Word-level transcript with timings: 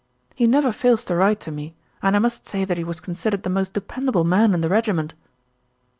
"He 0.33 0.47
never 0.47 0.71
fails 0.71 1.03
to 1.03 1.15
write 1.15 1.39
to 1.41 1.51
me, 1.51 1.75
and 2.01 2.15
I 2.15 2.17
must 2.17 2.47
say 2.47 2.65
that 2.65 2.79
he 2.79 2.83
was 2.83 2.99
considered 2.99 3.43
the 3.43 3.51
most 3.51 3.73
dependable 3.73 4.23
man 4.23 4.55
in 4.55 4.61
the 4.61 4.67
regiment." 4.67 5.13